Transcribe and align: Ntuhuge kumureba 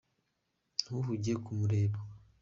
Ntuhuge 0.83 1.33
kumureba 1.43 1.99